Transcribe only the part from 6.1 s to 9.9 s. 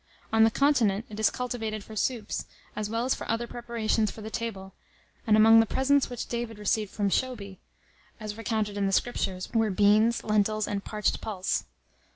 David received from Shobi, as recounted in the Scriptures, were